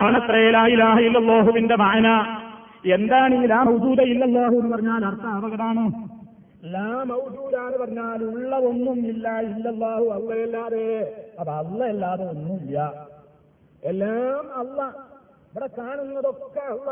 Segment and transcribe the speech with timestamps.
[0.00, 2.08] ആണത്രയിലായില്ലാഹില്ലാഹുവിന്റെ വായന
[2.94, 5.84] എന്താണ് ഈ ലാ മൗജൂദ ഇല്ലല്ലാഹു എന്ന് പറഞ്ഞാൽ അർത്ഥ അപകടമാണ്
[6.72, 10.86] ലാ മൗജൂദാന്ന് പറഞ്ഞാൽ ഉള്ള ഒന്നും ഇല്ല ഇല്ലല്ലാഹു അല്ലാതെ
[11.40, 11.84] അപ്പൊ ഒന്നും
[12.28, 12.78] ഒന്നുമില്ല.
[13.82, 14.78] എല്ലാം അല്ല
[15.52, 16.88] ഇവിടെ കാണുന്നതൊക്കെ അല്ല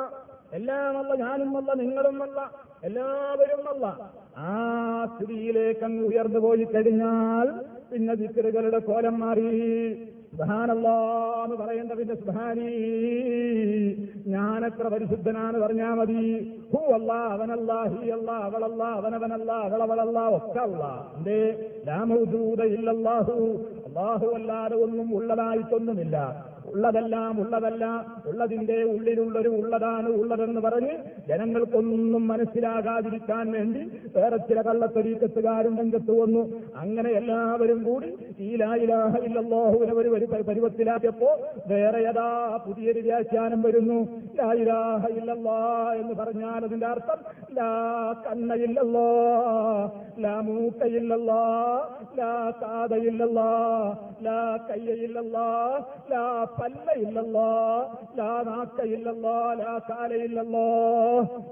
[0.52, 2.40] എല്ലാം അല്ല ഞാനും അല്ല നിങ്ങളും അല്ല
[2.82, 3.86] എല്ലാവരും അല്ല
[4.42, 4.52] ആ
[5.12, 7.48] സ്ഥിതിയിലേക്ക് അങ്ങ് ഉയർന്നു പോയി കഴിഞ്ഞാൽ
[7.90, 9.48] പിന്നെ ദിക്കറുകളുടെ കോലം മാറി.
[10.36, 12.68] സുബാനല്ലാന്ന് പറയേണ്ട പിന്നെ സുബാനി
[14.26, 16.22] ഞാനെത്ര പരിശുദ്ധനാന്ന് പറഞ്ഞാ മതി.
[16.72, 20.82] ഹൂ അല്ല അവനല്ല ഹീ അല്ല അവളല്ല അവനവനല്ല അവളവളല്ല ഒക്കെ അല്ല.
[21.16, 21.38] എന്തേ?
[21.88, 26.16] രാമൂദൂത അള്ളാഹു അല്ലാതെ ഒന്നും ഉള്ളതായിട്ടൊന്നുമില്ല.
[26.72, 27.84] ഉള്ളതെല്ലാം ഉള്ളതല്ല.
[28.30, 30.94] ഉള്ളതിന്റെ ഉള്ളിലുള്ളൊരു ഉള്ളതാണ് ഉള്ളതെന്ന് പറഞ്ഞ്
[31.28, 33.82] ജനങ്ങൾക്കൊന്നും മനസ്സിലാകാതിരിക്കാൻ വേണ്ടി
[34.16, 36.42] വേറെ ചില കള്ളത്തൊരീക്കത്തുകാരും രംഗത്ത് വന്നു.
[36.82, 38.10] അങ്ങനെ എല്ലാവരും കൂടി
[38.46, 41.30] ഈ ലായിലാഹ ഇല്ലല്ലാഹുവിനെ ഒരു പരുവത്തിലാക്കിയപ്പോ
[41.66, 42.28] വേറെ യഥാ
[42.66, 43.98] പുതിയൊരു വ്യാഖ്യാനം വരുന്നു.
[44.40, 45.58] ലായിലാഹ ഇല്ലല്ലാ
[46.00, 47.20] എന്ന് പറഞ്ഞാൽ അതിന്റെ അർത്ഥം
[47.58, 47.70] ലാ
[48.26, 49.08] കണ്ണയില്ലല്ലോ
[50.24, 51.42] ലാ മൂക്കയില്ലല്ലോ
[52.18, 53.50] ലാ കാതയില്ലല്ലോ
[54.26, 55.48] ലാ കയ്യയില്ലല്ലോ
[56.12, 56.24] ലാ
[56.58, 57.48] പല്ലയില്ലല്ലോ
[58.16, 60.66] ലാ നാക്കയില്ലല്ലോ ലാ കാലയില്ലല്ലോ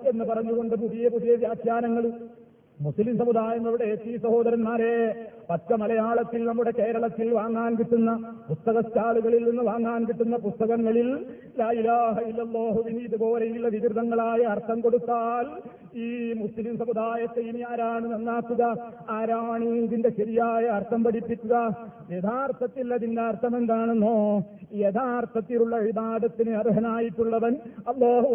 [0.08, 2.06] എന്ന് പറഞ്ഞുകൊണ്ട് പുതിയ പുതിയ വ്യാഖ്യാനങ്ങൾ
[2.80, 4.94] മുസ്ലിം സമുദായം ഇവിടെ എത്തി സഹോദരന്മാരെ
[5.50, 8.10] പച്ച മലയാളത്തിൽ നമ്മുടെ കേരളത്തിൽ വാങ്ങാൻ കിട്ടുന്ന
[8.48, 11.08] പുസ്തക സ്റ്റാളുകളിൽ നിന്ന് വാങ്ങാൻ കിട്ടുന്ന പുസ്തകങ്ങളിൽ
[13.04, 15.46] ഇതുപോലെയുള്ള വികൃതങ്ങളായ അർത്ഥം കൊടുത്താൽ
[15.96, 18.62] ഈ മുസ്ലിം സമുദായത്തെ ഇനി ആരാണ് നന്നാക്കുക?
[19.10, 21.54] ആരാണ് ഇതിന്റെ ശരിയായ അർത്ഥം പഠിപ്പിക്കുക?
[22.10, 24.16] യഥാർത്ഥത്തിൽ അതിന്റെ അർത്ഥം എന്താണെന്നോ
[24.76, 28.28] യഥാർത്ഥത്തിലുള്ള വിവാദത്തിന് അർഹനായിട്ടുള്ളവൻ അള്ളാഹു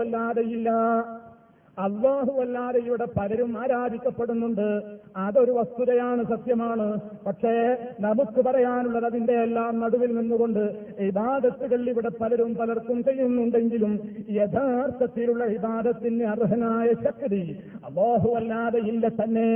[1.80, 4.81] അള്ളാഹു അല്ലാതെ ഇവിടെ പലരും ആരാധിക്കപ്പെടുന്നുണ്ട്.
[5.17, 6.88] അതൊരു വസ്തുതയാണ് സത്യമാണ്.
[7.25, 7.53] പക്ഷേ
[7.99, 10.59] നമുക്ക് പറയാനുള്ളത് അതിന്റെ എല്ലാം നടുവിൽ നിന്നുകൊണ്ട്
[10.99, 13.94] ഇബാദത്തുകൾ ഇവിടെ പലരും പലർക്കും ചെയ്യുന്നുണ്ടെങ്കിലും
[14.30, 17.41] യഥാർത്ഥത്തിലുള്ള ഇബാദത്തിന് അർഹനായ ശക്തി
[17.86, 19.49] അള്ളാഹു അല്ലാതെ ഇല്ല തന്നെ.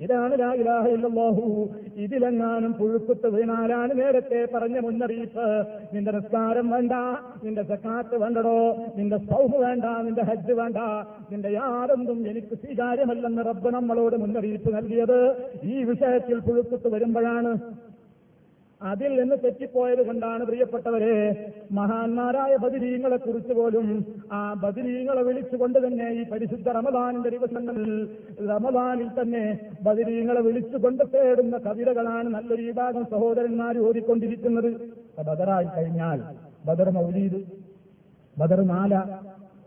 [0.00, 5.46] ഇതാണ് ലാഹു ഇതിലെങ്ങാനും പുഴുക്കുത്ത് വീണാലാണ് നേരത്തെ പറഞ്ഞ മുന്നറിയിപ്പ്.
[5.94, 6.92] നിന്റെ നിസ്കാരം വേണ്ട
[7.44, 8.58] നിന്റെ സക്കാത്ത് വേണ്ടടോ
[8.96, 10.76] നിന്റെ സൗഹ് വേണ്ട നിന്റെ ഹജ്ജ് വേണ്ട
[11.32, 15.18] നിന്റെ യാതൊന്നും എനിക്ക് സ്വീകാര്യമല്ലെന്ന് റബ്ബ് നമ്മളോട് മുന്നറിയിപ്പ് നൽകിയത്.
[15.64, 17.52] ഈ വിഷയത്തിൽ പുഴുക്കുത്ത് വരുമ്പോഴാണ്.
[18.80, 21.14] അതിൽ നിന്ന് തെറ്റിപ്പോയത് കൊണ്ടാണ് പ്രിയപ്പെട്ടവരെ
[21.72, 23.86] മഹാന്മാരായ ബദിരീങ്ങളെ കുറിച്ച് പോലും
[24.32, 27.92] ആ ബദിരീങ്ങളെ വിളിച്ചുകൊണ്ട് തന്നെ ഈ പരിശുദ്ധ റമദാനിന്റെ ദിവസങ്ങളിൽ
[28.50, 29.44] റമദാനിൽ തന്നെ
[29.82, 34.70] ബദിരീങ്ങളെ വിളിച്ചുകൊണ്ട് തേടുന്ന കവിതകളാണ് നല്ലൊരു വിഭാഗം സഹോദരന്മാർ ഓടിക്കൊണ്ടിരിക്കുന്നത്
[35.30, 36.20] ബദറായി കഴിഞ്ഞാൽ
[36.68, 37.40] ബദർ മൗലീദ്
[38.36, 38.94] ബദർ മാല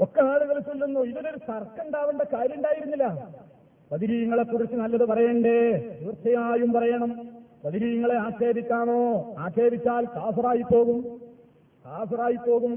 [0.01, 0.99] ഒക്കെ ആളുകൾ ചൊല്ലുന്നു.
[0.99, 3.05] ഇതിനൊരു തർക്കം ഉണ്ടാവേണ്ട കാര്യം ഉണ്ടായിരുന്നില്ല
[3.91, 5.59] ബദിരീങ്ങളെ കുറിച്ച് നല്ലത് പറയണ്ടേ?
[6.01, 7.11] തീർച്ചയായും പറയണം.
[7.65, 8.99] ബദിരീങ്ങളെ ആക്ഷേപിക്കാണോ
[9.39, 10.99] ആക്ഷേപിച്ചാൽ കാഫറായി പോകും.
[11.85, 12.73] കാഫറായി പോകും.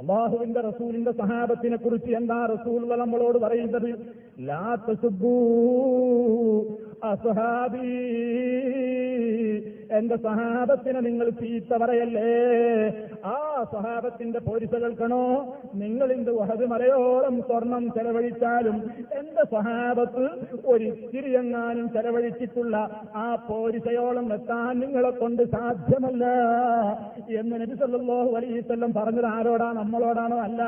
[0.00, 3.88] അള്ളാഹുവിന്റെ റസൂലിന്റെ സഹാബത്തിനെ കുറിച്ച് എന്താ റസൂൽ നമ്മളോട് പറയുന്നത്?
[7.04, 7.88] അസ്ഹാബീ.
[9.92, 12.88] എന്റെ സഹാബത്തിനെ നിങ്ങൾ ചീത്ത പറയല്ലേ?
[13.24, 15.56] ആ സഹാബത്തിന്റെ പോരിസ കേൾക്കണോ?
[15.74, 20.28] നിങ്ങൾ ഇന്ന് വഹത് മലയോളം സ്വർണം ചെലവഴിച്ചാലും എന്റെ സഹാബത്ത്
[20.66, 22.76] ഒരിത്തിരി എങ്ങാനും ചെലവഴിച്ചിട്ടുള്ള
[23.16, 26.24] ആ പോരിസയോളം എത്താൻ നിങ്ങളെ കൊണ്ട് സാധ്യമല്ല.
[27.30, 29.72] എന്ന് നബി സല്ലല്ലാഹു അലൈഹി വസല്ലം പറഞ്ഞത് ആരോടാ?
[29.72, 30.62] നമ്മളോടാണോ അല്ല.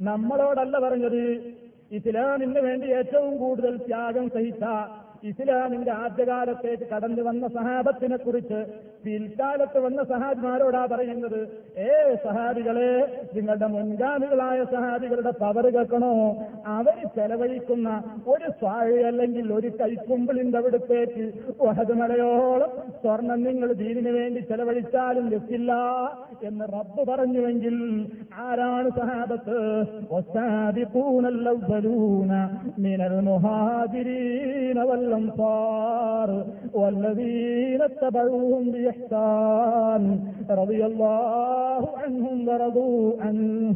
[0.00, 1.52] നമ്മളോടല്ല പറഞ്ഞത്.
[1.90, 4.64] ഇസ്ലാമിന് വേണ്ടി ഏറ്റവും കൂടുതൽ ത്യാഗം സഹിച്ച
[5.22, 8.66] ഇസ്ലാമിന്റെ ആദ്യകാലത്തേക്ക് കടന്നു വന്ന സഹാബത്തിനെ കുറിച്ച്
[9.04, 11.48] പിൽക്കാലത്ത് വന്ന സഹാബിമാരോടാ പറയുന്നത്
[11.84, 16.44] ഏ സഹാബികളെ നിങ്ങളുടെ മുൻഗാമികളായ സഹാബികളുടെ പവർ കേൾക്കണോ?
[16.74, 21.32] അവർ ചെലവഴിക്കുന്ന ഒരു സ്വാഴി അല്ലെങ്കിൽ ഒരു കൈക്കുമ്പിളിന്റെ അവിടുത്തേക്ക്
[21.62, 22.70] വഹതുമലയോളം
[23.02, 25.72] സ്വർണം നിങ്ങൾ ദീനിനു വേണ്ടി ചെലവഴിച്ചാലും ലഭിക്കില്ല
[26.42, 28.08] എന്ന് റബ്ബ് പറഞ്ഞുവെങ്കിൽ
[28.42, 29.56] ആരാണ് സഹാബത്ത്?
[30.18, 32.32] ഒസാദിപൂനല്ലൂന
[32.80, 36.29] മിനൽ മുഹാദിരീനവല്ല المهاجرين والأنصار
[36.73, 40.03] والذين اتبعوهم بإحسان
[40.51, 43.75] رضي الله عنهم ورضوا عنه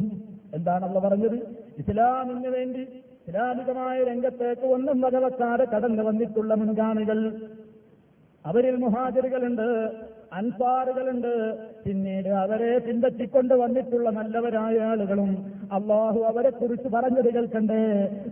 [0.52, 1.36] എന്താണല്ലോ പറഞ്ഞത്
[1.78, 2.82] ഇസ്ലാമിന് വേണ്ടി
[3.20, 7.18] ഇസ്ലാമികമായ രംഗത്തേക്ക് ഒന്നും വകവെക്കാതെ കടന്നു വന്നിട്ടുള്ള മുൻഗാമികൾ
[8.44, 9.66] അവരിൽ മുഹാജറുകളുണ്ട്
[10.33, 11.57] അൻസാറുകളുണ്ട്.
[11.85, 17.83] പിന്നീട് അവരെ പിന്തച്ചിക്കൊണ്ട് വന്നിട്ടുള്ള നല്ലവരായ ആളുകളും അള്ളാഹു അവരെ കുറിച്ച് പറഞ്ഞത് കേൾക്കണ്ടേ?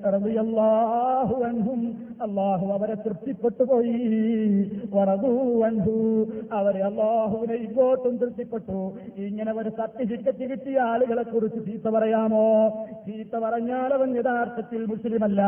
[0.09, 1.97] റളിയല്ലാഹു അൻഹും.
[2.21, 6.27] അള്ളാഹു അവരെ തൃപ്തിപ്പെട്ടു പോയി വറദൂ അൻഹു.
[6.51, 8.93] അവരെ അള്ളാഹുവിനെ ഇങ്ങോട്ടും തൃപ്തിപ്പെട്ടു.
[9.17, 12.69] ഇങ്ങനെ ഒരു സർട്ടിഫിക്കറ്റ് കിട്ടിയ ആളുകളെ കുറിച്ച് ചീത്ത പറയാമോ?
[13.05, 15.41] ചീത്ത പറഞ്ഞാൽ അവൻ യഥാർത്ഥത്തിൽ മുസ്ലിമല്ല.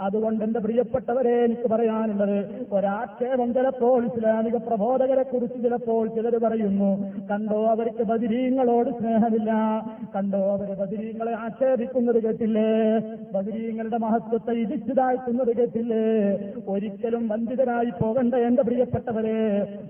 [0.00, 6.90] അതുകൊണ്ട് എന്റെ പ്രിയപ്പെട്ടവരെ എനിക്ക് പറയാനുള്ളത് ഒരാക്ഷേപം ചിലപ്പോൾ ഇസ്ലാമിക പ്രബോധകരെ കുറിച്ച് ചിലപ്പോൾ പറഞ്ഞപ്പോൾ ചിലർ പറയുന്നു
[7.30, 9.50] കണ്ടോ അവർക്ക് ബദിരീങ്ങളോട് സ്നേഹമില്ല.
[10.14, 12.70] കണ്ടോ അവർ ബദിരീങ്ങളെ ആക്ഷേപിക്കുന്നത് കേട്ടില്ലേ?
[13.34, 14.92] ബദിരീങ്ങളുടെ മഹത്വത്തെ ഇടിച്ചു
[15.60, 16.04] കേട്ടില്ലേ?
[16.72, 19.38] ഒരിക്കലും വഞ്ചിതരായി പോകണ്ട എന്റെ പ്രിയപ്പെട്ടവരെ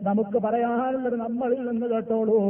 [0.09, 2.41] നമുക്ക് പറയാനുള്ളത് നമ്മളിൽ നിന്ന് കേട്ടോളൂ.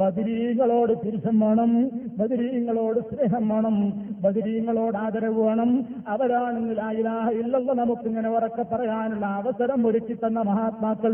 [0.00, 1.72] ബദിരീങ്ങളോട് തിരിച്ചും വേണം
[2.18, 3.76] ബദിരീങ്ങളോട് സ്നേഹം വേണം
[4.24, 5.70] ബദിരീങ്ങളോട് ആദരവ് വേണം.
[6.08, 11.12] അവരാണെങ്കിൽ ആയിലാഹ ഇല്ലല്ലോ നമുക്കിങ്ങനെ ഉറക്കെ പറയാനുള്ള അവസരം ഒരുക്കി തന്ന മഹാത്മാക്കൾ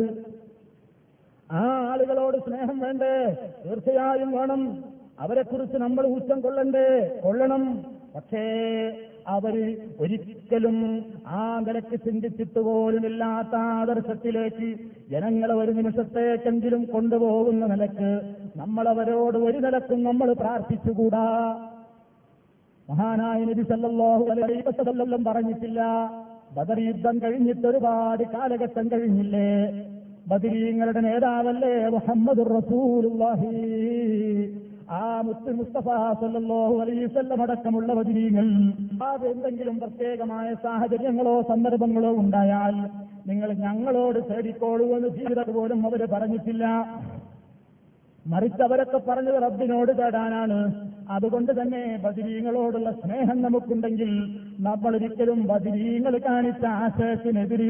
[1.53, 3.37] ആ ആളുകളോട് സ്നേഹം വേണ്ടേ?
[3.67, 4.85] തീർച്ചയായും വേണം.
[5.21, 7.21] അവരെക്കുറിച്ച് നമ്മൾ ഊറ്റം കൊള്ളണ്ടേ?
[7.25, 7.85] കൊള്ളണം.
[8.15, 8.45] പക്ഷേ
[9.29, 14.75] അവർ ഒരിക്കലും ആ നിലയ്ക്ക് ചിന്തിച്ചിട്ട് പോലുമില്ലാത്ത ആദർശത്തിലേക്ക്
[15.11, 21.27] ജനങ്ങളെ ഒരു നിമിഷത്തേക്കെങ്കിലും കൊണ്ടുപോകുന്ന നിലയ്ക്ക് നമ്മളവരോട് ഒരു നിലക്കും നമ്മൾ പ്രാർത്ഥിച്ചുകൂടാ.
[22.91, 25.81] മഹാനായ നബി സല്ലല്ലാഹു അലൈഹി വസല്ലം പറഞ്ഞിട്ടില്ല
[26.57, 29.51] ബദർ യുദ്ധം കഴിഞ്ഞിട്ട് ഒരുപാട് കാലഘട്ടം കഴിഞ്ഞില്ലേ?
[30.26, 33.52] ബദരീങ്ങളുടെ നേതാവല്ലേ മുഹമ്മദ് റസൂലുള്ളാഹി?
[34.90, 35.87] ആ മുത്ത് മുസ്തഫ
[36.20, 37.93] സല്ലല്ലാഹു അലൈഹി വസല്ലം അടക്കമുള്ള
[39.02, 42.76] ആ എന്തെങ്കിലും പ്രത്യേകമായ സാഹചര്യങ്ങളോ സന്ദർഭങ്ങളോ ഉണ്ടായാൽ
[43.26, 46.64] നിങ്ങൾ ഞങ്ങളോട് തേടിക്കോളൂ എന്ന് ജീവിതം പോലും അവർ പറഞ്ഞിട്ടില്ല.
[48.26, 50.58] മറിച്ച് അവരൊക്കെ പറഞ്ഞത് റബ്ബിനോട് തേടാനാണ്.
[51.11, 54.11] അതുകൊണ്ട് തന്നെ ബദിരീങ്ങളോടുള്ള സ്നേഹം നമുക്കുണ്ടെങ്കിൽ
[54.61, 57.67] നമ്മൾ ഒരിക്കലും ബദിരീങ്ങൾ കാണിച്ച ആശയത്തിനെതിര്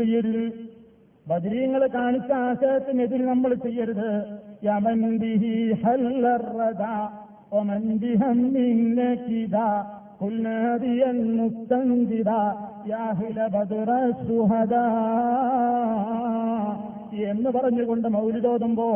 [1.29, 4.25] ബദരീങ്ങൾ കാണിച്ച ആശയത്തിനെതിരെ നമ്മൾ ചെയ്യരുത്.
[17.31, 18.89] എന്ന് പറഞ്ഞുകൊണ്ട് മൗലിതോതുമ്പോ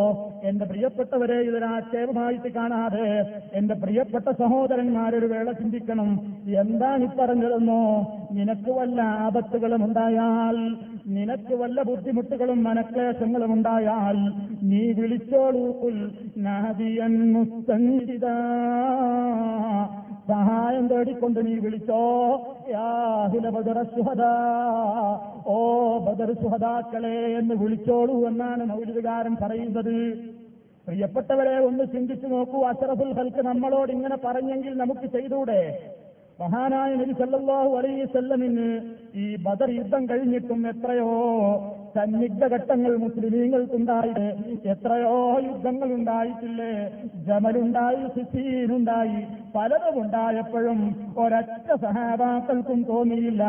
[0.45, 6.21] എന്റെ പ്രിയപ്പെട്ടവരെ ഇതൊരാക്ഷേപമായിട്ട് കാണാതെ എന്റെ പ്രിയപ്പെട്ട സഹോദരന്മാരൊരു വേള ചിന്തിക്കണം.
[6.47, 8.13] എന്താണ് ഈ പറഞ്ഞതെന്നോ?
[8.33, 14.19] നിനക്ക് വല്ല ആപത്തുകളും ഉണ്ടായാൽ നിനക്ക് വല്ല ബുദ്ധിമുട്ടുകളും മനക്ലേശങ്ങളും ഉണ്ടായാൽ
[14.63, 15.91] നീ വിളിച്ചോളൂ.
[16.37, 17.35] നാദിയൻ
[20.29, 22.03] സഹായം തേടിക്കൊണ്ട് നീ വിളിച്ചോ.
[22.71, 23.79] യാഹില ബദർ
[25.47, 25.59] ഓ
[25.99, 30.19] ബദർ സുഹദാക്കളെ എന്ന് വിളിച്ചോളൂ എന്നാണ് മൗലികാരൻ പറയുന്നത്.
[30.87, 32.65] പ്രിയപ്പെട്ടവരെ ഒന്ന് ചിന്തിച്ചു നോക്കൂ.
[32.65, 35.81] അഷറഫുൽ ഹൽക്ക് നമ്മളോട് ഇങ്ങനെ പറഞ്ഞെങ്കിൽ നമുക്ക് ചെയ്തൂടെ?
[36.41, 38.69] മഹാനായ നബി സല്ലാഹു അലൈഹി വസല്ലമിന്
[39.15, 41.09] ഈ ബദർ യുദ്ധം കഴിഞ്ഞിട്ടും എത്രയോ
[41.95, 44.27] സന്നിഗ്ധ ഘട്ടങ്ങൾ മുസ്ലിമീങ്ങൾക്കുണ്ടായിട്ട്
[44.73, 45.17] എത്രയോ
[45.47, 46.71] യുദ്ധങ്ങൾ ഉണ്ടായിട്ടില്ലേ
[47.27, 49.21] ജമലുണ്ടായി സിസീനുണ്ടായി.
[49.55, 50.81] പലതും ഉണ്ടായപ്പോഴും
[51.19, 53.43] ഒരൊറ്റ സഹാബാക്കൾക്കും തോന്നിയില്ല.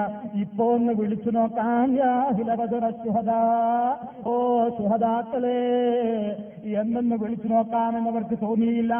[0.43, 1.97] ഇപ്പോ ഒന്ന് വിളിച്ചു നോക്കാം.
[4.25, 4.33] ഓ
[4.77, 5.59] സുഹദാക്കളെ
[6.81, 8.95] എന്നൊന്ന് വിളിച്ചു നോക്കാമെന്നവർക്ക് തോന്നിയില്ല.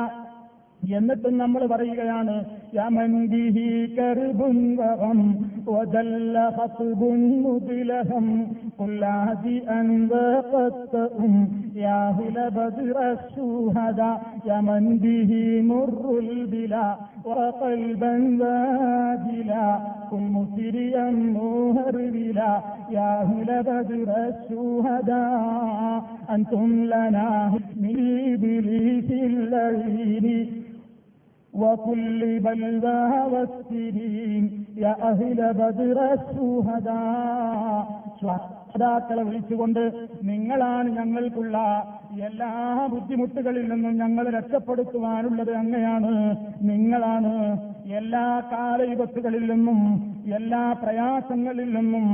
[0.91, 2.35] എന്നിട്ടും നമ്മൾ പറയുകയാണ്
[2.77, 3.65] യമന്തിഹി
[3.97, 5.21] കർബുൻ വഹം
[5.69, 8.27] വദല്ല ഹസ്ബുൻ മുദ്ലഹം
[8.79, 11.35] കുല്ലാഹി അൻവഖത്തും
[11.81, 12.99] യാഹില ബദ്ര
[13.33, 14.01] ശുഹദ
[14.51, 16.75] യമന്തിഹി മുറുൽ ബില
[17.29, 19.69] وقلبا واجلا
[20.11, 21.07] كن مسريا
[21.37, 22.53] مهربلا
[22.91, 27.31] يا أهل بدر الشهداء أنتم لنا
[27.77, 27.97] من
[28.27, 30.27] إبليس اللعين
[31.53, 33.01] وكل بلوى
[33.33, 34.45] والسنين
[34.77, 37.79] يا أهل بدر الشهداء
[38.19, 39.81] ശ്വാതാക്കളെ വിളിച്ചുകൊണ്ട്
[40.25, 41.57] നിങ്ങളാണ് ഞങ്ങൾക്കുള്ള
[42.27, 42.51] എല്ലാ
[42.93, 46.13] ബുദ്ധിമുട്ടുകളിൽ നിന്നും ഞങ്ങൾ രക്ഷപ്പെടുത്തുവാനുള്ളത് അങ്ങയാണ്
[46.63, 47.33] നിങ്ങളാണ്
[47.97, 49.81] എല്ലാ കാലയുഗത്തുകളിൽ നിന്നും
[50.31, 52.07] എല്ലാ പ്രയാസങ്ങളിൽ നിന്നും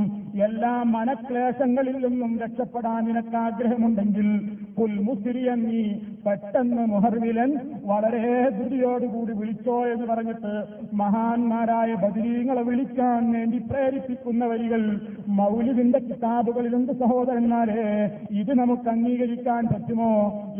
[0.47, 4.29] എല്ലാ മനക്ലേശങ്ങളിൽ നിന്നും രക്ഷപ്പെടാൻ നിനക്ക് ആഗ്രഹമുണ്ടെങ്കിൽ
[4.77, 5.83] പുൽ മുസിരിയൻ നീ
[6.28, 15.00] പെട്ടെന്ന് മുഹർവിലൻ വളരെ ധൃതിയോടുകൂടി വിളിച്ചോ എന്ന് പറഞ്ഞിട്ട് മഹാന്മാരായ ബദരീങ്ങളെ വിളിക്കാൻ വേണ്ടി പ്രേരിപ്പിക്കുന്ന വരികൾ.
[15.28, 20.12] മൗലിദിന്റെ കിതാബുകളിലുണ്ട് സഹോദരന്മാരെ ഇത് നമുക്ക് അംഗീകരിക്കാൻ പറ്റുമോ?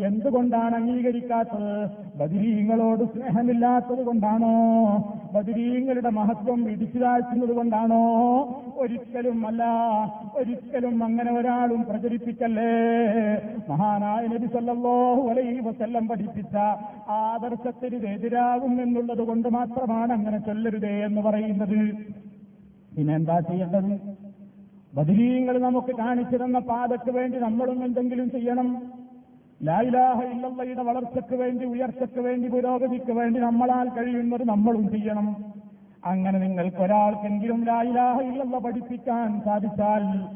[0.06, 1.90] എന്തുകൊണ്ടാണ് അംഗീകരിക്കാത്തത്?
[2.18, 4.54] ബദിരീങ്ങളോട് സ്നേഹമില്ലാത്തത് കൊണ്ടാണോ?
[5.34, 8.02] ബദിരീങ്ങളുടെ മഹത്വം ഇടിച്ചു താഴ്ത്തുന്നത് കൊണ്ടാണോ?
[8.76, 9.64] ഒരിക്കലും അല്ല.
[10.36, 12.72] ഒരിക്കലും അങ്ങനെ ഒരാളും പ്രചരിപ്പിക്കല്ലേ?
[13.68, 16.56] മഹാനായ നബി സല്ലല്ലാഹു അലൈഹി വസല്ലം പഠിപ്പിച്ച
[17.10, 21.92] ആദർശത്തിന് എതിരാകും എന്നുള്ളത് കൊണ്ട് മാത്രമാണ് അങ്ങനെ ചൊല്ലരുതേ എന്ന് പറയുന്നത്.
[22.96, 24.16] പിന്നെ എന്താ ചെയ്യേണ്ടത്?
[24.94, 28.82] ബദിരീങ്ങൾ നമുക്ക് കാണിച്ചു തന്ന പാതയ്ക്ക് വേണ്ടി നമ്മളും എന്തെങ്കിലും ചെയ്യണം.
[29.62, 35.36] ലായിലാഹ ഇല്ലയുടെ വളർച്ചയ്ക്ക് വേണ്ടി ഉയർച്ചയ്ക്ക് വേണ്ടി പുരോഗതിക്ക് വേണ്ടി നമ്മളാൽ കഴിയുന്നത് നമ്മളും ചെയ്യണം.
[36.04, 40.26] അങ്ങനെ നിങ്ങൾക്ക് ഒരാൾക്കെങ്കിലും ലായിലാഹ ഇല്ലല്ല പഠിപ്പിക്കാൻ സാധിച്ചാൽ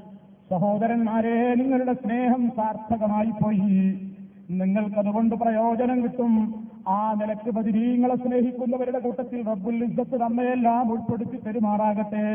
[0.51, 4.12] സഹോദരന്മാരെ നിങ്ങളുടെ സ്നേഹം സാർത്ഥകമായി പോയി.
[4.61, 6.55] നിങ്ങൾക്കതുകൊണ്ട് പ്രയോജനം കിട്ടും.
[6.89, 12.27] ആ നിലയ്ക്ക് ബദിരീങ്ങളെ സ്നേഹിക്കുന്നവരുടെ കൂട്ടത്തിൽ റബ്ബുൽ ഇസ്സത്ത് നമ്മയെല്ലാം ഉൾപ്പെടുത്തി പെരുമാറാകട്ടെ.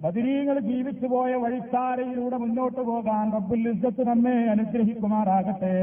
[0.00, 5.74] ബദിരീങ്ങൾ ജീവിച്ചു പോയ വഴിത്താരയിലൂടെ മുന്നോട്ട് പോകാൻ റബ്ബുൽ ഇസ്സത്ത് നമ്മെ അനുഗ്രഹിക്കുമാറാകട്ടെ.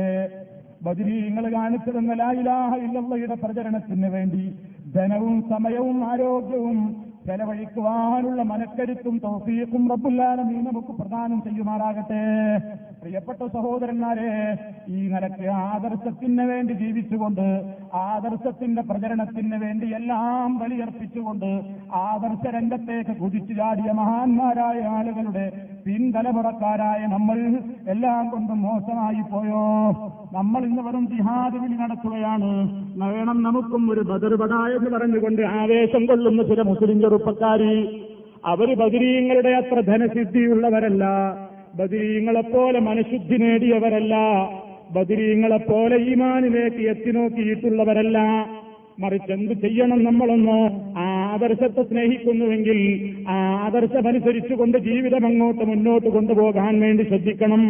[0.83, 4.55] ബദിരീങ്ങൾ കാണിച്ചു തന്ന ലായിലാഹ ഇല്ലയുടെ പ്രചരണത്തിന് വേണ്ടി
[4.95, 12.23] ധനവും സമയവും ആരോഗ്യവും ചെലവഴിക്കുവാനുള്ള മനക്കരുത്തും തൗഫീഖും റബ്ബുല്ലാലമീ നമുക്ക് പ്രദാനം ചെയ്യുമാറാകട്ടെ.
[13.01, 14.29] പ്രിയപ്പെട്ട സഹോദരന്മാരെ
[14.89, 17.45] ഈ നിലയ്ക്ക് ആദർശത്തിന് വേണ്ടി ജീവിച്ചുകൊണ്ട്
[17.93, 21.49] ആദർശത്തിന്റെ പ്രചരണത്തിന് വേണ്ടി എല്ലാം ബലിയർപ്പിച്ചുകൊണ്ട്
[22.01, 25.45] ആദർശ രംഗത്തേക്ക് കുതിച്ചു ചാടിയ മഹാന്മാരായ ആളുകളുടെ
[25.85, 27.37] പിൻതലമുറക്കാരായ നമ്മൾ
[27.87, 29.65] എല്ലാം കൊണ്ടും മോശമായി പോയോ?
[30.33, 32.49] നമ്മൾ ഇന്ന് വെറും ജിഹാദ് വിളി നടത്തുകയാണ്.
[33.03, 38.03] വേണം നമുക്കും ഒരു ബദർപട എന്ന് പറഞ്ഞുകൊണ്ട് ആവേശം കൊള്ളുന്ന ചില മുസ്ലിം ചെറുപ്പക്കാരി
[38.45, 41.03] അവർ ബദരീങ്ങളുടെ അത്ര ധനസിദ്ധിയുള്ളവരല്ല.
[41.75, 44.15] ബദരീങ്ങളെപ്പോലെ മനഃശുദ്ധി നേടിയവരല്ല.
[44.95, 48.17] ബദരീങ്ങളെപ്പോലെ ഈമാനിലേക്ക് എത്തി നോക്കിയിട്ടുള്ളവരല്ല.
[48.99, 50.57] മറിച്ച് എന്ത് ചെയ്യണം നമ്മളൊന്ന്
[50.97, 52.79] ആദർശത്തെ സ്നേഹിക്കുന്നുവെങ്കിൽ
[53.29, 57.63] ആദർശമനുസരിച്ചുകൊണ്ട് ജീവിതം അങ്ങോട്ട് മുന്നോട്ട് കൊണ്ടുപോകാൻ വേണ്ടി ശ്രദ്ധിക്കണം.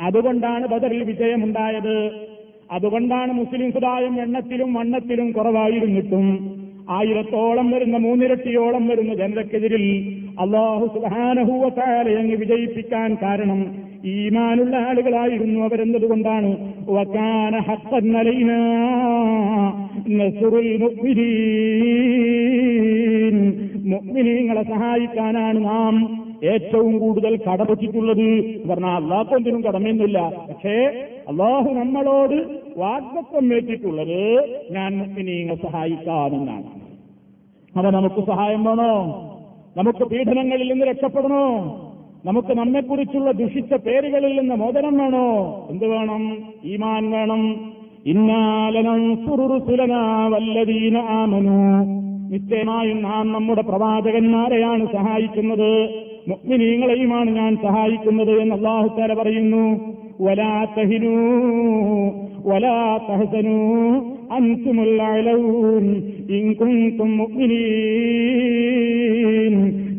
[0.00, 1.96] അതുകൊണ്ടാണ് ബദറിൽ വിജയമുണ്ടായത്.
[2.72, 6.59] അതുകൊണ്ടാണ് മുസ്ലിം സമുദായം എണ്ണത്തിലും വണ്ണത്തിലും കുറവായിരുന്നിട്ടും
[6.90, 9.84] ആയിരത്തോളം വരുന്ന മൂന്നിരട്ടിയോളം വരുന്ന ജനതക്കെതിരിൽ
[10.40, 13.60] അള്ളാഹു സുഹാനഹൂവത്താലെ അങ്ങ് വിജയിപ്പിക്കാൻ കാരണം
[14.04, 16.50] ഈമാനുള്ള ആളുകളായിരുന്നു അവരെന്നതുകൊണ്ടാണ്.
[23.84, 25.94] മുഗ്മിനീങ്ങളെ സഹായിക്കാനാണ് നാം
[26.44, 30.32] ഏറ്റവും കൂടുതൽ കടപറ്റിട്ടുള്ളത് പറഞ്ഞാൽ അള്ളാഹ്ക്കൊന്തിനും കടമയൊന്നുമില്ല.
[30.48, 36.66] പക്ഷേ അള്ളാഹു നമ്മളോട് വാഗ്ദത്വം ഏറ്റിട്ടുള്ളത് ഞാൻ മുസ്ലിങ്ങളെ സഹായിക്കാമെന്നാണ്.
[37.78, 39.26] അവ നമുക്ക് സഹായം വേണോ?
[39.76, 41.46] നമുക്ക് പീഡനങ്ങളിൽ നിന്ന് രക്ഷപ്പെടണോ?
[42.24, 45.66] നമുക്ക് നമ്മെക്കുറിച്ചുള്ള ദുഷിച്ച പേരുകളിൽ നിന്ന് മോചനം വേണോ?
[45.70, 46.38] എന്ത് വേണം?
[46.64, 47.72] ഈമാൻ വേണം.
[48.06, 49.08] ഇന്നാലനം
[52.30, 55.88] നിശ്ചയമായും നാം നമ്മുടെ പ്രവാചകന്മാരെയാണ് സഹായിക്കുന്നത്.
[56.28, 59.94] മുഗ്മിനീങ്ങളെയുമാണ് ഞാൻ സഹായിക്കുന്നത് എന്ന് അള്ളാഹുത്താല പറയുന്നു.
[60.20, 61.16] വലാ തഹിനു
[62.46, 63.90] വലാ തഹസനു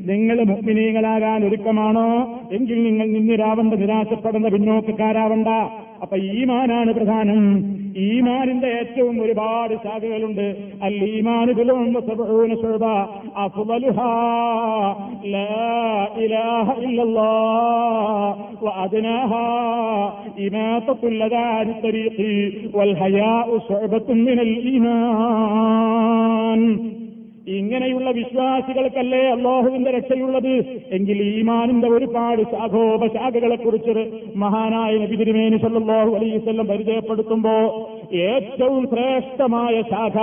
[0.08, 2.40] നിങ്ങൾ മുക്മിനീങ്ങളാകാൻ ഒരുക്കമാണോ?
[2.52, 5.48] എങ്കിൽ നിങ്ങൾ നിന്നിരാവണ്ട നിരാശപ്പെടുന്ന പിന്നോക്കക്കാരാവണ്ട.
[6.02, 7.66] അപ്പൊ ഈമാനാണ് പ്രധാനം.
[7.98, 10.56] ഈമാനിന്റെ ഏറ്റവും ഒരുപാട് ശാഖകളുണ്ട്.
[10.82, 11.52] അൽ ഈമാന്
[27.48, 30.84] ഇങ്ങനെയുള്ള വിശ്വാസികൾക്കല്ലേ അള്ളാഹുവിന്റെ രക്ഷയുള്ളത്?
[30.92, 37.56] എങ്കിൽ ഈമാനിന്റെ ഒരുപാട് ശാഖോപശാഖകളെ കുറിച്ച് മഹാനായ നബി തിരുമേനി സല്ലാഹു അലൈവല്ലം പരിചയപ്പെടുത്തുമ്പോ
[38.14, 40.18] ഏറ്റവും ശ്രേഷ്ഠമായ ശാഖ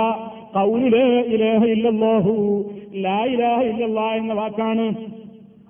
[0.55, 4.95] കൗലിലേ ഇലേഹ ഇല്ലല്ലാഹു ലാ ഇലാഹ ഇല്ലല്ലാ എന്ന വാക്കാണ്.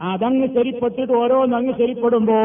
[0.01, 2.41] അതങ്ങ് ശരിപ്പെട്ടിട്ട് ഓരോന്നങ്ങ് ശരിപ്പെടുമ്പോ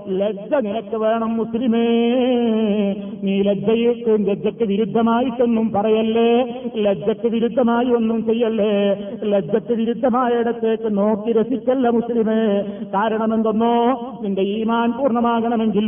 [0.10, 1.88] ലജ്ജ നിനക്ക് വേണം മുസ്ലിമേ.
[3.24, 6.62] നീ ലജ്ജയ്ക്ക് ലജ്ജയ്ക്ക് വിരുദ്ധമായിട്ടൊന്നും പറയല്ലേ?
[6.76, 8.98] ലജ്ജക്ക് വിരുദ്ധമായി ഒന്നും ചെയ്യല്ലേ?
[9.24, 12.64] ലജ്ജയ്ക്ക് വിരുദ്ധമായ ഇടത്തേക്ക് നോക്കി രസിക്കല്ല മുസ്ലിമേ?
[12.94, 14.02] കാരണം എന്തെന്നോ?
[14.22, 15.84] നിന്റെ ഈമാൻ പൂർണമാകണമെങ്കിൽ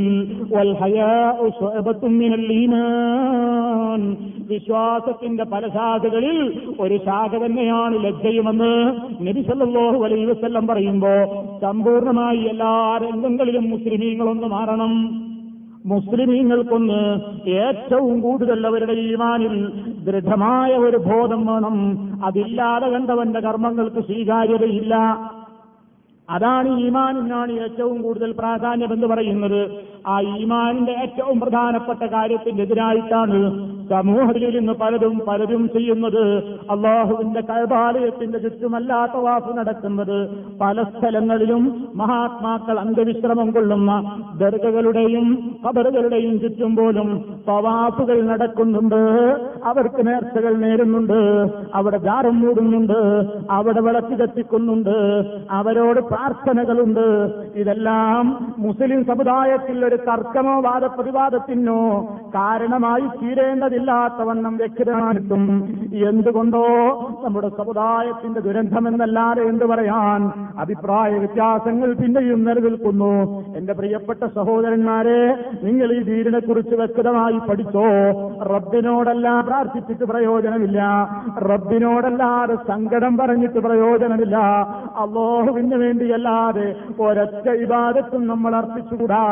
[2.08, 4.18] ഈമാൻ.
[4.48, 8.94] വിശ്വാസത്തിന്റെ പല ശാഖകളിൽ ഒരു ശാഖ തന്നെയാണ് ലജ്ജയുമെന്ന്
[9.28, 15.22] നബി സല്ലല്ലാഹു അലൈഹി വസല്ലം പറയുമ്പോ സമ്പൂർണമായി എല്ലാ രംഗങ്ങളിലും മുസ്ലിമീങ്ങളൊന്ന് മാറണം.
[15.86, 17.20] മുസ്ലിമീങ്ങൾക്കൊന്ന്
[17.50, 19.72] ഏറ്റവും കൂടുതൽ അവരുടെ ഈമാനിൽ
[20.06, 22.00] ദൃഢമായ ഒരു ബോധം വേണം.
[22.26, 24.96] അതില്ലാതെ കണ്ടവന്റെ കർമ്മങ്ങൾക്ക് സ്വീകാര്യതയില്ല.
[26.30, 29.62] അതാണ് ഈമാനിനാണ് ഏറ്റവും കൂടുതൽ പ്രാധാന്യം എന്ന് പറയുന്നത്.
[30.08, 33.40] ആ ഈമാനിന്റെ ഏറ്റവും പ്രധാനപ്പെട്ട കാര്യത്തിനെതിരായിട്ടാണ്
[33.90, 36.38] സമൂഹത്തിൽ ഇന്ന് പലതും പലരും ചെയ്യുന്നത്
[36.72, 40.30] അള്ളാഹുവിന്റെ കഴബാലയത്തിന്റെ ചുറ്റുമല്ലാത്ത വാഫ് നടക്കുന്നത്
[40.62, 48.96] പല സ്ഥലങ്ങളിലും മഹാത്മാക്കൾ അന്ത്യവിശ്രമം കൊള്ളുന്ന ദർഗകളുടെയും കബറുകളുടെയും ചുറ്റും പോലും തവാഫുകൾ നടക്കുന്നുണ്ട്.
[49.64, 51.48] അവർക്ക് നേർച്ചകൾ നേരുന്നുണ്ട്.
[51.76, 53.24] അവിടെ ദാരം മൂടുന്നുണ്ട്.
[53.52, 55.24] അവിടെ വിളക്ക് കത്തിക്കുന്നുണ്ട്.
[55.52, 57.32] അവരോട് പ്രാർത്ഥനകളുണ്ട്.
[57.56, 62.02] ഇതെല്ലാം മുസ്ലിം സമുദായത്തിൽ ഒരു തർക്കമോ വാദപ്രതിവാദത്തിനോ
[62.36, 63.75] കാരണമായി തീരേണ്ടതില്ല.
[63.76, 65.44] വിള്ളലില്ലാത്തവണ്ണം വ്യക്തമായിട്ടും
[66.10, 66.66] എന്തുകൊണ്ടോ
[67.24, 70.22] നമ്മുടെ സമുദായത്തിന്റെ ദുരന്തമെന്നല്ലാതെ എന്ത് പറയാൻ
[70.60, 73.14] അഭിപ്രായ വ്യത്യാസങ്ങൾ പിന്നെയും നിലനിൽക്കുന്നു.
[73.58, 77.86] എന്റെ പ്രിയപ്പെട്ട സഹോദരന്മാരെ നിങ്ങൾ ഈ വീടിനെ കുറിച്ച് വ്യക്തമായി പഠിച്ചോ?
[78.44, 80.82] റബ്ബിനോടല്ല പ്രാർത്ഥിച്ചിട്ട് പ്രയോജനമില്ല.
[81.38, 84.38] റബ്ബിനോടല്ലാതെ സങ്കടം പറഞ്ഞിട്ട് പ്രയോജനമില്ല.
[84.96, 89.26] അള്ളാഹുവിന് വേണ്ടിയല്ലാതെ ഒരൊറ്റ ഇബാദത്തും നമ്മൾ അർപ്പിച്ചുകൂടാ.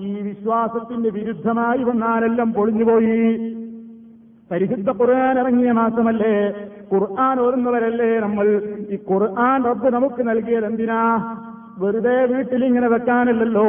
[0.00, 3.65] ഈ വിശ്വാസത്തിന്റെ വിരുദ്ധമായി വന്നാലെല്ലാം പൊളിഞ്ഞുപോയി.
[4.50, 6.54] പരിശുദ്ധ ഖുർആൻ ഇറങ്ങിയ മാസമല്ലേ?
[6.92, 8.62] ഖുർആൻ ഓർന്നവരല്ലേ നമ്മൾ?
[8.90, 11.00] ഈ ഖുർആൻ റബ്ബ് നമുക്ക് നൽകിയത് എന്തിനാ?
[11.78, 13.64] വെറുതെ വീട്ടിൽ ഇങ്ങനെ വെക്കാനല്ലല്ലോ.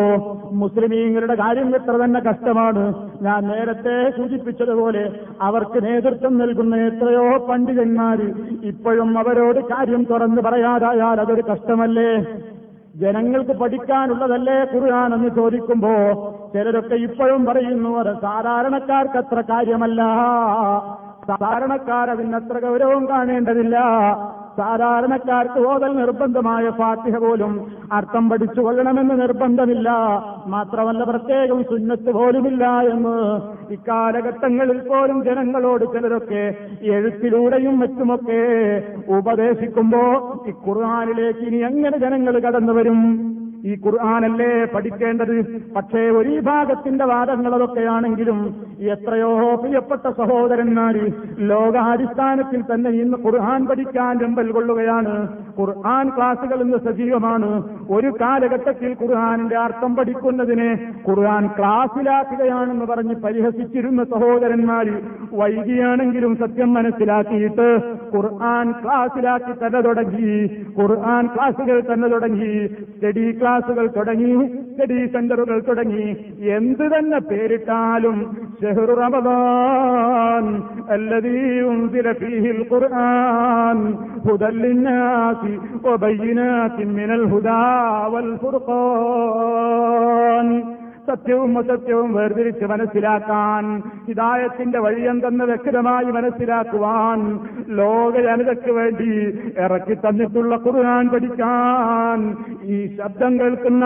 [0.54, 2.94] മുസ്ലിമീങ്ങളുടെ കാര്യം എത്ര തന്നെ കഷ്ടമാണ്.
[3.22, 8.28] ഞാൻ നേരത്തെ സൂചിപ്പിച്ചതുപോലെ അവർക്ക് നേതൃത്വം നൽകുന്ന എത്രയോ പണ്ഡിതന്മാര്
[8.64, 12.26] ഇപ്പോഴും അവരോട് കാര്യം തുറന്ന് പറയാതായാൽ അതൊരു കഷ്ടമല്ലേ?
[12.96, 15.94] ജനങ്ങൾക്ക് പഠിക്കാനുള്ളതല്ലേ ഖുർആൻ എന്ന് ചോദിക്കുമ്പോ
[16.58, 20.02] ചിലരൊക്കെ ഇപ്പോഴും പറയുന്നു അത് സാധാരണക്കാർക്ക് അത്ര കാര്യമല്ല.
[21.28, 23.78] സാധാരണക്കാർ അതിനത്ര ഗൗരവം കാണേണ്ടതില്ല.
[24.58, 27.52] സാധാരണക്കാർക്ക് ഓതൽ നിർബന്ധമായ ഫാത്തിഹ പോലും
[27.94, 29.90] അർത്ഥം പഠിച്ചു കൊള്ളണമെന്ന് നിർബന്ധമില്ല.
[30.48, 33.16] മാത്രമല്ല പ്രത്യേകം സുന്നത്ത് പോലുമില്ല എന്ന്
[33.72, 36.44] ഇക്കാലഘട്ടങ്ങളിൽ പോലും ജനങ്ങളോട് ചിലരൊക്കെ
[36.96, 38.42] എഴുത്തിലൂടെയും മറ്റുമൊക്കെ
[39.08, 40.04] ഉപദേശിക്കുമ്പോ
[40.48, 40.54] ഈ
[41.48, 43.02] ഇനി എങ്ങനെ ജനങ്ങൾ കടന്നു വരും
[43.68, 45.36] ഈ ഖുർആാനല്ലേ പഠിക്കേണ്ടത്?
[45.76, 55.28] പക്ഷേ ഒരു വിഭാഗത്തിന്റെ വാദങ്ങൾ അതൊക്കെയാണെങ്കിലും എത്രയോ പ്രിയപ്പെട്ട സഹോദരന്മാർ ലോകാടിസ്ഥാനത്തിൽ തന്നെ ഇന്ന് ഖുർആൻ പഠിക്കാൻ രമ്പൽ കൊള്ളുകയാണ്.
[55.60, 57.64] ഖുർആൻ ക്ലാസുകൾ ഇന്ന് സജീവമാണ്.
[57.92, 64.96] ഒരു കാലഘട്ടത്തിൽ ഖുർആാനിന്റെ അർത്ഥം പഠിക്കുന്നതിനെ ഖുർആൻ ക്ലാസ്സിലാക്കുകയാണെന്ന് പറഞ്ഞ് പരിഹസിച്ചിരുന്ന സഹോദരന്മാര്
[65.34, 67.82] വൈകിയാണെങ്കിലും സത്യം മനസ്സിലാക്കിയിട്ട്
[68.16, 70.64] ഖുർആൻ ക്ലാസ്സിലാക്കി തന്നെ തുടങ്ങി.
[70.82, 72.68] ഖുർആൻ ക്ലാസുകൾ തന്നെ തുടങ്ങി.
[72.68, 73.26] സ്റ്റഡി
[73.57, 74.33] ക്ലാസുകൾ തുടങ്ങി
[74.67, 76.07] സ്റ്റഡി സെന്ററുകൾ തുടങ്ങി
[76.57, 78.19] എന്ത് തന്നെ പേരിട്ടാലും
[78.61, 80.45] ഷെഹ്റു റമദാൻ
[80.93, 83.79] الذي أنزل فيه القرآن
[84.27, 85.41] هدى للناس
[85.85, 87.69] وبينات من الهدى
[89.53, 90.49] والفرقان
[91.08, 93.64] സത്യവും അസത്യവും വേർതിരിച്ച് മനസ്സിലാക്കാൻ
[94.08, 97.20] ഹിദായത്തിന്റെ വഴിയെന്തെന്ന് വ്യക്തമായി മനസ്സിലാക്കുവാൻ
[97.70, 99.10] ലോക ജനതയ്ക്ക് വേണ്ടി
[99.60, 102.20] ഇറക്കി തന്നിട്ടുള്ള ഖുർആൻ പഠിക്കാൻ
[102.64, 103.86] ഈ ശബ്ദം കേൾക്കുന്ന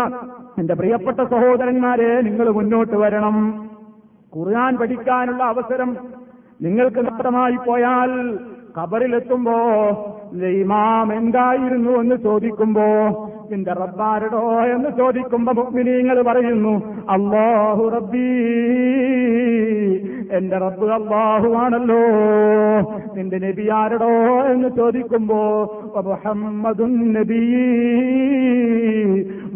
[0.57, 3.37] എന്റെ പ്രിയപ്പെട്ട സഹോദരന്മാരെ നിങ്ങൾ മുന്നോട്ട് വരണം.
[4.33, 5.89] ഖുർആൻ പഠിക്കാനുള്ള അവസരം
[6.61, 8.11] നിങ്ങൾക്ക് നഷ്ടമായി പോയാൽ
[8.77, 9.55] ഖബറിലെത്തുമ്പോ
[10.61, 11.91] ഇമാം എന്തായിരുന്നു?
[12.01, 12.85] എന്ന് ചോദിക്കുമ്പോ
[13.51, 16.73] നിന്റെ റബ്ബാരടോ എന്ന് ചോദിക്കുമ്പോ മുഗ്മിനീങ്ങൾ പറയുന്നു
[17.09, 18.27] അള്ളാഹു റബ്ബീ
[20.37, 22.01] എന്റെ റബ്ബ് അള്ളാഹു ആണല്ലോ.
[23.15, 24.11] നിന്റെ നബി ആരടോ
[24.51, 25.39] എന്ന് ചോദിക്കുമ്പോ
[26.07, 27.41] മുഹമ്മദുൻ നബി.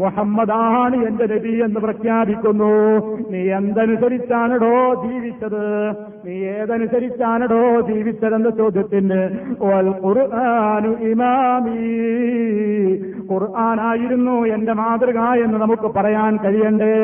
[0.05, 2.73] മുഹമ്മദാണ് എന്റെ നബി എന്ന് പ്രഖ്യാപിക്കുന്നു.
[3.31, 5.65] നീ എന്തനുസരിച്ചാണടോ ജീവിച്ചത്?
[6.25, 9.21] നീ ഏതനുസരിച്ചാണടോ ജീവിച്ചതെന്ന ചോദ്യത്തിന്
[13.31, 16.97] ഖുർആാനായിരുന്നു എന്റെ മാതൃക എന്ന് നമുക്ക് പറയാൻ കഴിയണ്ടേ?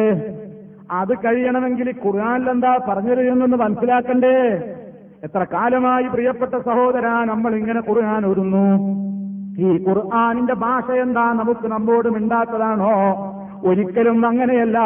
[1.00, 4.38] അത് കഴിയണമെങ്കിൽ ഖുർആൻ എന്താ പറഞ്ഞിരുന്നെന്ന് മനസ്സിലാക്കണ്ടേ?
[5.26, 8.66] എത്ര കാലമായി പ്രിയപ്പെട്ട സഹോദര നമ്മൾ ഇങ്ങനെ ഖുർആൻ ഒരുന്നു
[9.60, 12.92] ഈ ഖുർആാനിന്റെ ഭാഷ എന്താ നമുക്ക് നമ്മോട് മിണ്ടാത്തതാണോ?
[13.66, 14.78] ഒരിക്കലും അങ്ങനെയല്ല.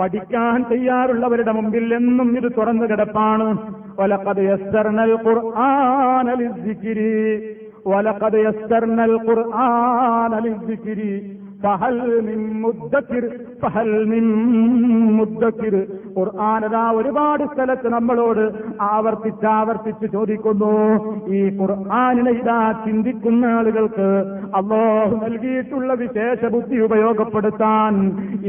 [0.00, 3.58] പഠിക്കാൻ തയ്യാറുള്ളവരുടെ മുമ്പിൽ എന്നും ഇത് തുറന്നു കിടപ്പാണ്.
[3.98, 7.10] ഒലക്കത് യസ്തർണൽ ഖുർആാനലിസിക്കിരി
[7.86, 11.12] ഒലക്കത് യസ്തർണൽ ഖുർആാനലിസിക്കിരി
[16.16, 18.42] ഖുർആാനതാ ഒരുപാട് സ്ഥലത്ത് നമ്മളോട്
[18.80, 20.72] ആവർത്തിച്ച് ആവർത്തിച്ച് ചോദിക്കുന്നു.
[21.36, 24.08] ഈ ഖുർആാനിനെ ഇതാ ചിന്തിക്കുന്ന ആളുകൾക്ക്
[24.60, 27.92] അള്ളാഹു നൽകിയിട്ടുള്ള വിശേഷ ബുദ്ധി ഉപയോഗപ്പെടുത്താൻ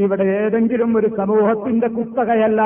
[0.04, 2.62] ഇവിടെ ഏതെങ്കിലും ഒരു സമൂഹത്തിന്റെ കുത്തകയല്ല.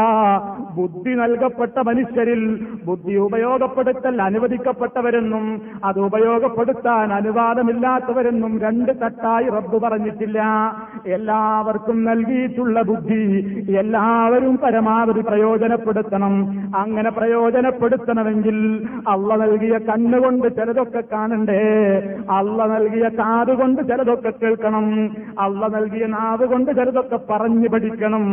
[0.78, 2.42] ബുദ്ധി നൽകപ്പെട്ട മനുഷ്യരിൽ
[2.88, 5.46] ബുദ്ധി ഉപയോഗപ്പെടുത്തൽ അനുവദിക്കപ്പെട്ടവരെന്നും
[5.84, 10.40] അത് ഉപയോഗപ്പെടുത്താൻ അനുവാദമില്ലാത്തവരെന്നും രണ്ട് തട്ടായി റബ്ബ് പറഞ്ഞിട്ടില്ല.
[11.16, 13.22] എല്ലാവർക്കും നൽകി നൽകിയിട്ടുള്ള ബുദ്ധി
[13.79, 16.35] എല്ലാവരും പരമാവധി പ്രയോജനപ്പെടുത്തണം.
[16.77, 21.62] അങ്ങനെ പ്രയോജനപ്പെടുത്തണമെങ്കിൽ അള്ള നൽകിയ കണ്ണുകൊണ്ട് ചിലതൊക്കെ കാണണ്ടേ?
[22.31, 25.11] അള്ള നൽകിയ കാതുകൊണ്ട് ചിലതൊക്കെ കേൾക്കണം.
[25.40, 28.24] അള്ള നൽകിയ നാവ് കൊണ്ട് ചിലതൊക്കെ പറഞ്ഞു പഠിക്കണം.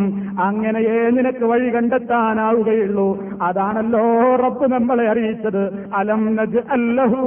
[0.42, 3.24] അങ്ങനെയേ നിനക്ക് വഴി കണ്ടെത്താനാവുകയുള്ളൂ.
[3.42, 5.90] അതാണല്ലോ റബ്ബ് നമ്മളെ അറിയിച്ചത്.
[5.96, 7.26] അലം നജ് അല്ലഹു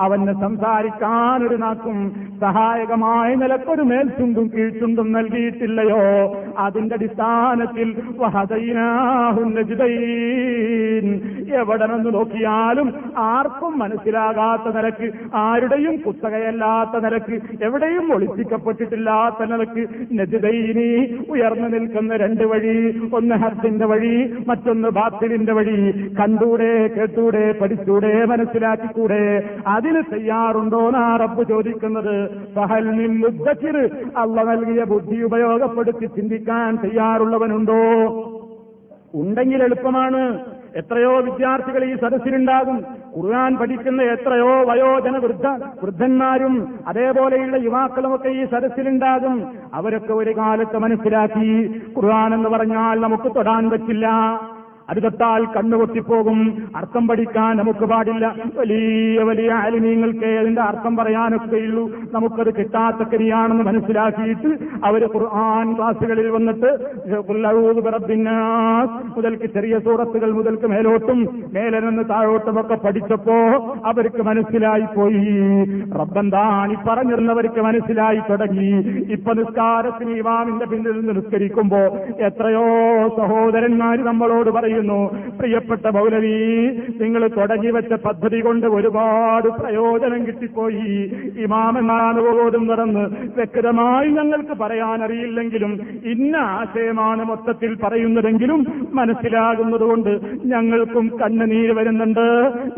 [0.00, 1.98] അവന് സംസാരിക്കാൻ ഒരു നാക്കും
[2.40, 6.00] സഹായകമായ നിലക്കൊരു മേൽച്ചുണ്ടും കീഴ്ച്ചുണ്ടും നൽകിയിട്ടില്ലയോ?
[6.58, 7.88] അതിന്റെ അടിസ്ഥാനത്തിൽ
[11.52, 20.88] എവിടെ നിന്ന് നോക്കിയാലും ആർക്കും മനസ്സിലാകാത്ത നിലയ്ക്ക് ആരുടെയും കുത്തകയല്ലാത്ത നിലയ്ക്ക് എവിടെയും ഒളിപ്പിക്കപ്പെട്ടിട്ടില്ലാത്ത നിലയ്ക്ക് നജിദൈനി
[21.30, 26.14] ഉയർന്നു നിൽക്കുന്ന രണ്ട് വഴി ഒന്ന് ഹത്തിന്റെ വഴി മറ്റൊന്ന് ബാത്തിലിന്റെ വഴി.
[26.20, 29.50] കണ്ടൂടെ കേട്ടൂടെ പഠിച്ചൂടെ മനസ്സിലാക്കിക്കൂടെ.
[29.66, 32.30] അതിന് തയ്യാറുണ്ടോ എന്നാ റബ്ബ് ചോദിക്കുന്നത്.
[34.16, 37.72] അള്ള നൽകിയ ബുദ്ധി ഉപയോഗപ്പെടുത്തി ചിന്തിക്കാൻ തയ്യാറുള്ളവനുണ്ടോ?
[39.14, 40.38] ഉണ്ടെങ്കിൽ എളുപ്പമാണ്.
[40.76, 43.01] എത്രയോ വിദ്യാർത്ഥികൾ ഈ സദസ്സിലുണ്ടാകും.
[43.16, 45.46] ഖുർആൻ പഠിക്കുന്ന എത്രയോ വയോജന വൃദ്ധ
[45.82, 49.52] വൃദ്ധന്മാരും അതേപോലെയുള്ള യുവാക്കളുമൊക്കെ ഈ സദസ്സിലുണ്ടാകും.
[49.74, 54.08] അവരൊക്കെ ഒരു കാലത്ത് മനസ്സിലാക്കി ഖുർആൻ എന്ന് പറഞ്ഞാൽ നമുക്ക് തൊടാൻ പറ്റില്ല.
[54.92, 56.38] അത് തൊട്ടാൽ കണ്ണുപൊട്ടിപ്പോകും
[56.76, 58.26] അർത്ഥം പഠിക്കാൻ നമുക്ക് പാടില്ല.
[58.58, 64.50] വലിയ വലിയ ആലിമീങ്ങൾക്ക് അതിന്റെ അർത്ഥം പറയാനൊക്കെയുള്ളൂ നമുക്കത് കിട്ടാത്തക്കരിയാണെന്ന് മനസ്സിലാക്കിയിട്ട്
[64.84, 66.70] അവർ ഖുർആൻ ക്ലാസ്സുകളിൽ വന്നിട്ട്
[69.16, 71.18] മുതൽക്ക് ചെറിയ സൂറത്തുകൾ മുതൽക്ക് മേലോട്ടും
[71.54, 73.36] മേലെ നിന്ന് താഴോട്ടുമൊക്കെ പഠിച്ചപ്പോ
[73.84, 75.24] അവർക്ക് മനസ്സിലായി പോയി.
[76.00, 78.70] റബ്ബന്താണി പറഞ്ഞിരുന്നവർക്ക് മനസ്സിലായി തുടങ്ങി.
[79.16, 81.82] ഇപ്പൊ നിസ്കാരത്തിന് ഇവാമിന്റെ പിന്നിൽ നിന്ന് നിസ്കരിക്കുമ്പോ
[82.28, 82.66] എത്രയോ
[83.18, 84.50] സഹോദരന്മാർ നമ്മളോട്
[84.82, 85.00] പറയുന്നു.
[85.38, 86.34] പ്രിയപ്പെട്ട മൗലവി
[87.00, 91.12] നിങ്ങൾ തുടങ്ങി വെച്ച പദ്ധതി കൊണ്ട് ഒരുപാട് പ്രയോജനം കിട്ടിപ്പോയി.
[91.38, 93.04] ഇമാമെന്നാണ് പോലും നടന്ന്
[93.36, 95.72] വ്യക്തമായി ഞങ്ങൾക്ക് പറയാനറിയില്ലെങ്കിലും
[96.04, 98.60] ഇന്ന ആശയമാണ് മൊത്തത്തിൽ പറയുന്നതെങ്കിലും
[98.92, 100.12] മനസ്സിലാകുന്നതുകൊണ്ട്
[100.44, 102.26] ഞങ്ങൾക്കും കണ്ണുനീര് വരുന്നുണ്ട്.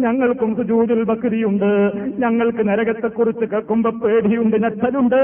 [0.01, 1.71] ഞങ്ങൾക്കും സുജൂതിൽ ബക്രിയുണ്ട്.
[2.19, 5.23] ഞങ്ങൾക്ക് നരകത്തെക്കുറിച്ച് കേൾക്കുമ്പോ പേടിയുണ്ട് ഞെട്ടലുണ്ട്.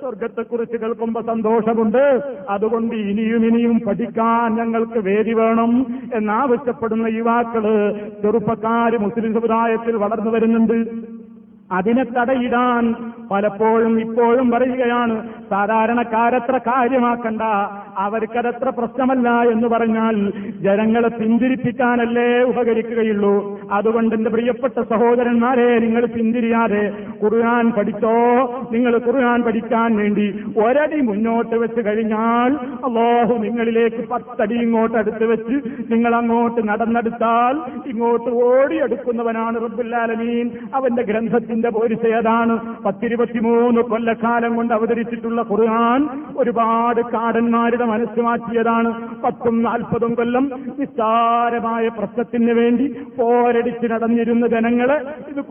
[0.00, 2.04] സ്വർഗത്തെക്കുറിച്ച് കേൾക്കുമ്പോ സന്തോഷമുണ്ട്.
[2.48, 5.72] അതുകൊണ്ട് ഇനിയും ഇനിയും പഠിക്കാൻ ഞങ്ങൾക്ക് വേദി വേണം.
[6.14, 7.64] എന്നാവശ്യപ്പെടുന്ന യുവാക്കൾ
[8.22, 11.15] ചെറുപ്പക്കാര് മുസ്ലിം സമുദായത്തിൽ വളർന്നു വരുന്നുണ്ട്.
[11.70, 12.84] അതിനെ തടയിടാൻ
[13.30, 15.14] പലപ്പോഴും ഇപ്പോഴും പറയുകയാണ്
[15.50, 17.42] സാധാരണക്കാരത്ര കാര്യമാക്കണ്ട
[17.96, 20.16] അവർക്കതത്ര പ്രശ്നമല്ല എന്ന് പറഞ്ഞാൽ
[20.60, 23.34] ജനങ്ങളെ പിന്തിരിപ്പിക്കാനല്ലേ ഉപകരിക്കുകയുള്ളൂ.
[23.72, 26.84] അതുകൊണ്ട് എന്റെ പ്രിയപ്പെട്ട സഹോദരന്മാരെ നിങ്ങൾ പിന്തിരിയാതെ
[27.22, 28.14] കുറുകാൻ പഠിച്ചോ
[28.72, 30.26] നിങ്ങൾ കുറുകാൻ പഠിക്കാൻ വേണ്ടി
[30.56, 32.52] ഒരടി മുന്നോട്ട് വെച്ച് കഴിഞ്ഞാൽ
[32.84, 35.56] അള്ളാഹു നിങ്ങളിലേക്ക് പത്തടി ഇങ്ങോട്ട് അടുത്ത് വെച്ച്
[35.90, 37.54] നിങ്ങൾ അങ്ങോട്ട് നടന്നെടുത്താൽ
[37.86, 41.02] ഇങ്ങോട്ട് ഓടിയെടുക്കുന്നവനാണ് റബ്ബുല്ലാലമീൻ അവന്റെ
[41.56, 46.00] ഗ്രന്ഥത്തിന്റെ പോരിശയതാണ് പത്തിരുപത്തിമൂന്ന് കൊല്ലക്കാലം കൊണ്ട് അവതരിച്ചിട്ടുള്ള ഖുർആൻ
[46.36, 48.90] ഒരുപാട് കാടന്മാരുടെ മനസ്സ് മാറ്റിയതാണ്.
[49.24, 50.44] പത്തും നാൽപ്പതും കൊല്ലം
[50.80, 52.86] നിസ്സാരമായ പ്രശ്നത്തിന് വേണ്ടി
[53.18, 54.98] പോരടിച്ച് നടന്നിരുന്ന ജനങ്ങളെ
[55.30, 55.42] ഇത്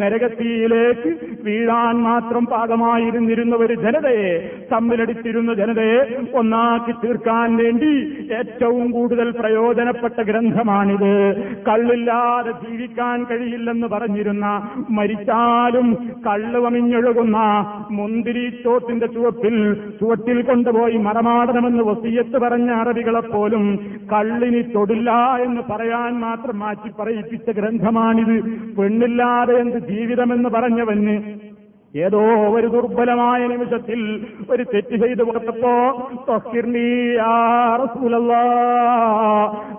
[0.00, 1.10] നരകത്തിയിലേക്ക്
[1.44, 4.32] വീഴാൻ മാത്രം പാകമായിരുന്നിരുന്ന ഒരു ജനതയെ
[4.72, 6.00] തമ്മിലടിച്ചിരുന്ന ജനതയെ
[6.40, 7.92] ഒന്നാക്കി തീർക്കാൻ വേണ്ടി
[8.40, 9.28] ഏറ്റവും കൂടുതൽ
[9.80, 11.12] പ്രയോജനപ്പെട്ട ഗ്രന്ഥമാണിത്.
[11.66, 14.46] കള്ളില്ലാതെ ജീവിക്കാൻ കഴിയില്ലെന്ന് പറഞ്ഞിരുന്ന
[14.90, 15.88] മരിച്ചാലും
[16.26, 17.38] കള്ള് വമിഞ്ഞൊഴുകുന്ന
[17.90, 19.56] മുന്തിരി ചോട്ടിന്റെ ചുവപ്പിൽ
[20.00, 23.64] ചുവട്ടിൽ കൊണ്ടുപോയി മറമാടണമെന്ന് വസീയത്ത് പറഞ്ഞ അറബികളെപ്പോലും
[24.12, 25.10] കള്ളിനി തൊടില്ല
[25.44, 28.36] എന്ന് പറയാൻ മാത്രം മാറ്റി പറയിപ്പിച്ച ഗ്രന്ഥമാണിത്.
[28.76, 31.16] പെണ്ണില്ലാതെ എന്ത് ജീവിതമെന്ന് പറഞ്ഞവന്
[31.96, 35.72] ഏതോ ഒരു ദുർബലമായ നിമിഷത്തിൽ ഒരു തെറ്റ് ചെയ്തു കൊടുത്തപ്പോ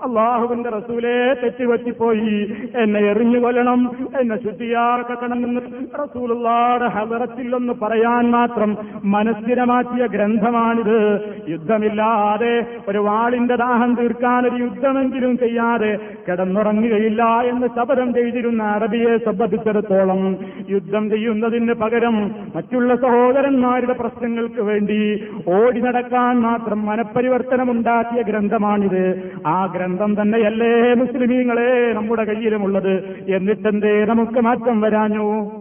[0.06, 2.56] അള്ളാഹുവിന്റെ റസൂലെ തെറ്റുപറ്റിപ്പോയി.
[2.76, 5.62] എന്നെ എറിഞ്ഞു കൊല്ലണം എന്നെ ശുദ്ധിയാക്കണമെന്ന്
[6.00, 11.00] റസൂലുള്ളാടെ ഹലറത്തിൽ ഒന്ന് പറയാൻ മാത്രം മനസ്സിനെ മാറ്റിയ ഗ്രന്ഥമാണിത്.
[11.48, 20.38] യുദ്ധമില്ലാതെ ഒരു വാളിന്റെ ദാഹം തീർക്കാൻ ഒരു യുദ്ധമെങ്കിലും ചെയ്യാതെ കിടന്നുറങ്ങുകയില്ല എന്ന് ശപഥം ചെയ്തിരുന്ന അറബിയെ സംബന്ധിച്ചിടത്തോളം
[20.70, 29.32] യുദ്ധം ചെയ്യുന്നതിന് പകരം മറ്റുള്ള സഹോദരന്മാരുടെ പ്രശ്നങ്ങൾക്ക് വേണ്ടി ഓടി നടക്കാൻ മാത്രം മനപരിവർത്തനമുണ്ടാക്കിയ ഗ്രന്ഥമാണിത്.
[29.46, 33.26] ആ ഗ്രന്ഥം തന്നെയല്ലേ മുസ്ലിമീങ്ങളെ നമ്മുടെ കയ്യിലുമുള്ളത്?
[33.30, 35.52] എന്നിട്ടെന്തേ നമുക്ക് മാറ്റം വരാഞ്ഞു?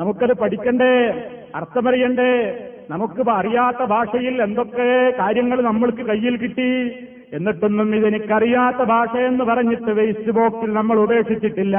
[0.00, 1.24] നമുക്കത് പഠിക്കണ്ടേ?
[1.54, 2.62] അർത്ഥമറിയണ്ടേ?
[2.90, 6.92] നമുക്ക് അറിയാത്ത ഭാഷയിൽ എന്തൊക്കെ കാര്യങ്ങൾ നമ്മൾക്ക് കയ്യിൽ കിട്ടി?
[7.32, 11.78] എന്നിട്ടൊന്നും ഇതെനിക്കറിയാത്ത ഭാഷയെന്ന് പറഞ്ഞിട്ട് വേസ്റ്റ് ബോക്സിൽ നമ്മൾ ഉപേക്ഷിച്ചിട്ടില്ല.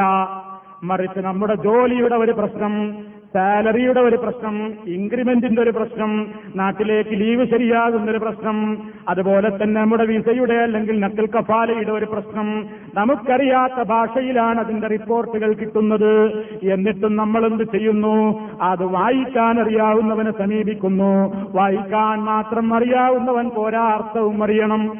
[0.83, 2.97] മറിച്ച് നമ്മുടെ ജോലിയുടെ ഒരു പ്രശ്നം.
[3.37, 8.77] സാലറിയുടെ ഒരു പ്രശ്നം ഇൻക്രിമെന്റിന്റെ ഒരു പ്രശ്നം നാട്ടിലേക്ക് ലീവ് ശരിയാകുന്ന ഒരു പ്രശ്നം
[9.09, 12.65] അതുപോലെ തന്നെ നമ്മുടെ വിസയുടെ അല്ലെങ്കിൽ നക്കൽ കഫാലയുടെ ഒരു പ്രശ്നം.
[12.93, 16.45] നമുക്കറിയാത്ത ഭാഷയിലാണ് അതിന്റെ റിപ്പോർട്ടുകൾ കിട്ടുന്നത്.
[16.63, 18.49] എന്നിട്ടും നമ്മൾ എന്ത് ചെയ്യുന്നു?
[18.61, 21.33] അത് വായിക്കാൻ അറിയാവുന്നവനെ സമീപിക്കുന്നു.
[21.49, 24.97] വായിക്കാൻ മാത്രം അറിയാവുന്നവൻ പോരാ അർത്ഥവും അറിയണം.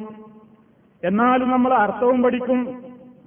[1.03, 2.67] എന്നാലും നമ്മൾ അർത്ഥവും പഠിക്കും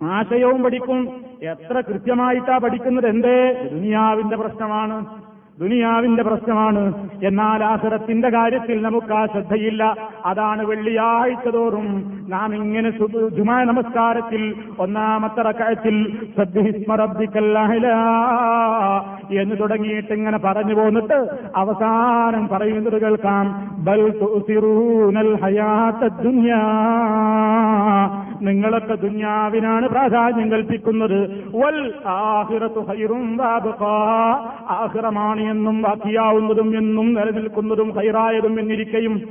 [0.02, 1.29] ആശയവും പഠിക്കും.
[1.42, 3.68] എത്ര കൃത്യമായിട്ടാ പഠിക്കുന്നത് എന്തേ?
[3.72, 5.19] ദുനിയാവിന്റെ പ്രശ്നമാണ്.
[5.60, 7.08] ദുനിയാവിന്റെ പ്രശ്നമാണ്.
[7.24, 9.96] എന്നാൽ ആഹ്റത്തിന്റെ കാര്യത്തിൽ നമുക്ക് ആ ശ്രദ്ധയില്ല.
[10.24, 12.90] അതാണ് വെള്ളിയാഴ്ച തോറും നാം ഇങ്ങനെ
[13.28, 16.18] ജുമാ നമസ്കാരത്തിൽ ഒന്നാമത്തെ റക്കഴത്തിൽ
[19.40, 23.74] എന്ന് തുടങ്ങിയിട്ട് ഇങ്ങനെ പറഞ്ഞു പോന്നിട്ട് അവസാനം പറയുന്നത് കേൾക്കാം.
[23.78, 24.10] ബൽ
[28.42, 31.44] നിങ്ങളൊക്കെ ദുന്യാവിനാണ് പ്രാധാന്യം കൽപ്പിക്കുന്നത്.
[31.56, 32.80] വൽ ആഹിറത്തു.
[34.70, 39.22] ആഹിറമാണ് എന്നും ബാക്കിയാവുന്നതും എന്നും നിലനിൽക്കുന്നതും ഹൈറായതും എന്നിരിക്കയും.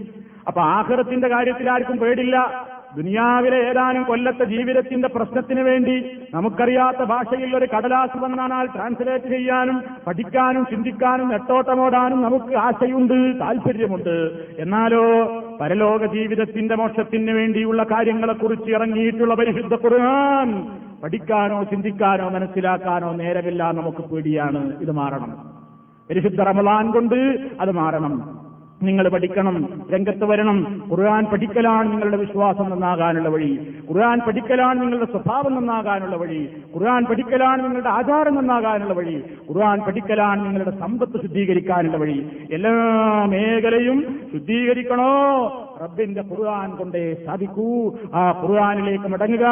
[0.47, 2.69] അപ്പൊ ആഹ്റത്തിന്റെ കാര്യത്തിൽ ആർക്കും പേടില്ല.
[2.95, 11.29] ദുനിയാവിലെ ഏതാനും കൊല്ലത്തെ ജീവിതത്തിന്റെ പ്രശ്നത്തിന് വേണ്ടി നമുക്കറിയാത്ത ഭാഷയിൽ ഒരു കടലാസ് വന്നാൽ ട്രാൻസ്ലേറ്റ് ചെയ്യാനും പഠിക്കാനും ചിന്തിക്കാനും
[11.29, 14.31] നെട്ടോട്ടമോടാനും നമുക്ക് ആശയുണ്ട് താല്പര്യമുണ്ട്.
[14.59, 15.03] എന്നാലോ
[15.61, 20.67] പരലോക ജീവിതത്തിന്റെ മോക്ഷത്തിന് വേണ്ടിയുള്ള കാര്യങ്ങളെക്കുറിച്ച് ഇറങ്ങിയിട്ടുള്ള പരിശുദ്ധ ഖുർആൻ
[21.03, 24.79] പഠിക്കാനോ ചിന്തിക്കാനോ മനസ്സിലാക്കാനോ നേരമില്ല നമുക്ക് പേടിയാണ്.
[24.81, 25.58] ഇത് മാറണം.
[26.09, 28.39] പരിശുദ്ധ റമലാൻ കൊണ്ട് അത് മാറണം.
[28.83, 30.83] നിങ്ങൾ പഠിക്കണം രംഗത്ത് വരണം.
[30.91, 33.59] ഖുർആൻ പഠിക്കലാണ് നിങ്ങളുടെ വിശ്വാസം നന്നാകാനുള്ള വഴി.
[33.91, 36.49] ഖുർആൻ പഠിക്കലാണ് നിങ്ങളുടെ സ്വഭാവം നന്നാകാനുള്ള വഴി.
[36.75, 39.23] ഖുർആൻ പഠിക്കലാണ് നിങ്ങളുടെ ആചാരം നന്നാകാനുള്ള വഴി.
[39.51, 42.29] ഖുർആൻ പഠിക്കലാണ് നിങ്ങളുടെ സമ്പത്ത് ശുദ്ധീകരിക്കാനുള്ള വഴി.
[42.51, 42.71] എല്ലാ
[43.25, 45.15] മേഖലയും ശുദ്ധീകരിക്കണോ?
[45.83, 47.93] റബ്ബിന്റെ ഖുർആൻ കൊണ്ടേ സാധിക്കൂ.
[48.13, 49.45] ആ ഖുർആനിലേക്ക് മടങ്ങുക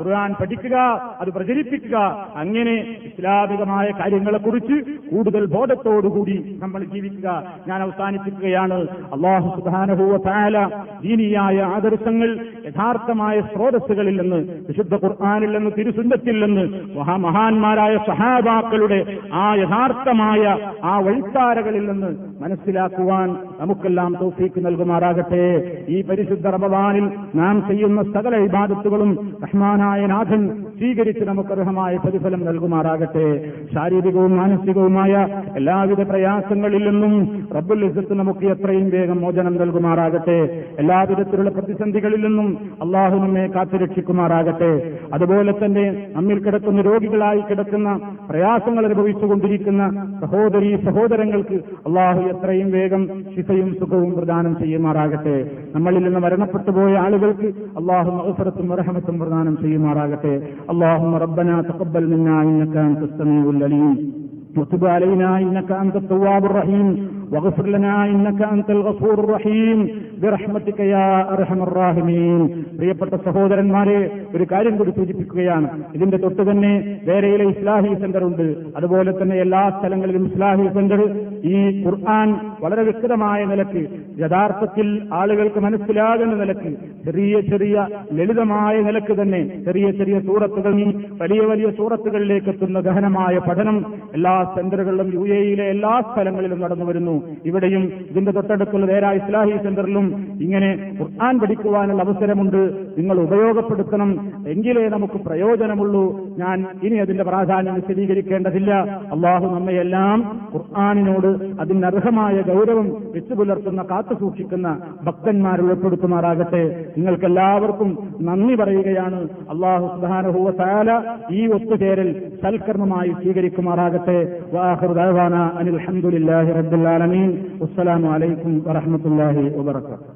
[0.00, 0.76] ഖുർആൻ പഠിക്കുക
[1.20, 2.28] അത് പ്രചരിപ്പിക്കുക.
[2.36, 7.44] അങ്ങനെ ഇസ്ലാമികമായ കാര്യങ്ങളെക്കുറിച്ച് കൂടുതൽ ബോധത്തോടുകൂടി നമ്മൾ ജീവിക്കുക.
[7.68, 8.86] ഞാൻ അവസാനിപ്പിക്കുകയാണ്.
[9.14, 10.66] അള്ളാഹു സുബാനഹുവ താല
[11.02, 14.36] ദീനിയായ ആദർശങ്ങൾ യഥാർത്ഥമായ സ്രോതസ്സുകളിൽ നിന്ന്
[14.68, 24.66] വിശുദ്ധ ഖുർആാനിൽ നിന്ന് തിരുസുന്നത്തിൽ നിന്ന് മഹാമഹാന്മാരായ സഹാബാക്കളുടെ ആ യഥാർത്ഥമായ ആ വഴിത്താരകളിൽ നിന്ന് മനസ്സിലാക്കുവാൻ നമുക്കെല്ലാം തോഫീക്ക്
[24.66, 25.73] നൽകുമാറാകട്ടെ.
[25.88, 29.10] ഈ പരിശുദ്ധ റമദാനിൽ നാം ചെയ്യുന്ന സകല ഇബാദത്തുകളും
[29.44, 30.42] റഹ്മാനായ നാഥൻ
[30.78, 33.26] സ്വീകരിച്ച് നമുക്ക് അർഹമായ പ്രതിഫലം നൽകുമാറാകട്ടെ.
[33.74, 35.12] ശാരീരികവും മാനസികവുമായ
[35.56, 37.14] എല്ലാവിധ പ്രയാസങ്ങളിൽ നിന്നും
[37.56, 40.38] റബ്ബുൽ ഇസ്സത്ത് നമുക്ക് എത്രയും വേഗം മോചനം നൽകുമാറാകട്ടെ.
[40.78, 42.48] എല്ലാവിധത്തിലുള്ള പ്രതിസന്ധികളിൽ നിന്നും
[42.82, 44.72] അള്ളാഹു നമ്മെ കാത്തുരക്ഷിക്കുമാറാകട്ടെ.
[45.14, 47.88] അതുപോലെ തന്നെ നമ്മിൽ കിടക്കുന്ന രോഗികളായി കിടക്കുന്ന
[48.30, 49.82] പ്രയാസങ്ങൾ അനുഭവിച്ചുകൊണ്ടിരിക്കുന്ന
[50.20, 51.58] സഹോദരി സഹോദരങ്ങൾക്ക്
[51.88, 53.04] അള്ളാഹു എത്രയും വേഗം
[53.36, 55.36] ശിഫയും സുഖവും പ്രദാനം ചെയ്യുമാറാകട്ടെ.
[55.74, 57.48] നമ്മളിൽ നിന്ന് മരണപ്പെട്ടുപോയ ആളുകൾക്ക്
[57.80, 60.34] അള്ളാഹു അവസരത്തും റഹമത്തും പ്രദാനം ചെയ്യുമാറാകട്ടെ.
[60.72, 64.12] اللهم ربنا تقبل منا إنك أنت السميع العليم.
[64.58, 66.88] وتب علينا إنك أنت التواب الرحيم.
[67.33, 69.77] واغفر لنا انك انت الغفور الرحيم
[70.17, 72.41] برحمتك يا ارحم الراحمين
[72.79, 73.99] പ്രിയപ്പെട്ട സഹോദരന്മാരെ
[74.35, 76.73] ഒരു കാര്യം കൂടി സൂചിപ്പിക്കുകയാണ് ഇതിന്റെ തൊട്ട് തന്നെ
[77.05, 81.01] വേറെയിലെ ഇസ്ലാഹി സെന്റർ ഉണ്ട് അതുപോലെ തന്നെ എല്ലാ സ്ഥലങ്ങളിലും ഇസ്ലാഹി സെന്റർ
[81.45, 83.81] ഈ ഖുർആൻ വളരെ വ്യക്തമായ നിലക്ക്
[84.17, 86.71] യഥാർത്ഥത്തിൽ ആളുകൾക്ക് മനസ്സിലാകുന്ന നിലക്ക്
[87.05, 87.75] ചെറിയ ചെറിയ
[88.11, 90.73] ലളിതമായ നിലക്ക് തന്നെ ചെറിയ ചെറിയ സൂറത്തുകൾ
[91.21, 93.77] വലിയ വലിയ സൂറത്തുകളിലേക്ക് എത്തുന്ന ഗഹനമായ പഠനം
[94.13, 100.96] എല്ലാ സെന്ററുകളിലും യു എയിലെ എല്ലാ സ്ഥലങ്ങളിലും നടന്നു വരുന്നു ഇവിടെയും ഇതിന്റെ തൊട്ടടുത്തുള്ള നേര ഇസ്ലാഹി സെന്ററിലും ഇങ്ങനെ
[101.00, 102.72] ഖുർആൻ പഠിക്കുവാനുള്ള അവസരമുണ്ട്.
[102.98, 104.32] നിങ്ങൾ ഉപയോഗപ്പെടുത്തണം.
[104.48, 106.28] എങ്കിലേ നമുക്ക് പ്രയോജനമുള്ളൂ.
[106.38, 108.74] ഞാൻ ഇനി അതിന്റെ പ്രാധാന്യം വിശദീകരിക്കേണ്ടതില്ല.
[109.12, 116.84] അള്ളാഹു നമ്മയെല്ലാം ഖുർആാനിനോട് അതിനർഹമായ ഗൗരവം വെച്ചു പുലർത്തുന്ന കാത്തു സൂക്ഷിക്കുന്ന ഭക്തന്മാരെ ഉൾപ്പെടുത്തുമാറാകട്ടെ.
[116.96, 119.28] നിങ്ങൾക്കെല്ലാവർക്കും നന്ദി പറയുകയാണ്.
[119.50, 124.38] അള്ളാഹു സുധാനഹൂവ താല ഈ ഒത്തുചേരൽ സൽക്കർമ്മമായി സ്വീകരിക്കുമാറാകട്ടെ.
[124.54, 127.30] وآخر دعوانا أن الحمد لله رب العالمين.
[127.60, 130.13] والسلام عليكم ورحمة الله وبركاته.